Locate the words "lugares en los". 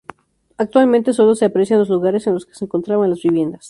1.89-2.47